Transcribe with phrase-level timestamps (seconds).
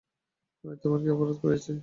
[0.63, 1.71] আমি তােমার কি অপরাধ করিয়াছি?